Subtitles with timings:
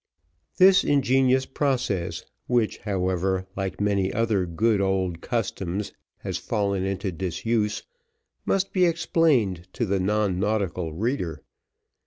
[0.57, 7.83] This ingenious process, which, however, like many other good old customs, has fallen into disuse,
[8.43, 11.43] must be explained to the non nautical reader.